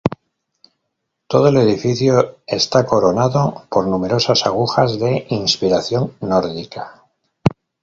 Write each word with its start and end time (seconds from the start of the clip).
Todo 1.27 1.49
el 1.49 1.57
edificio 1.57 2.39
está 2.47 2.87
coronado 2.87 3.67
por 3.69 3.85
numerosas 3.87 4.47
agujas, 4.47 4.97
de 4.97 5.27
inspiración 5.29 6.15
nórdica. 6.21 7.03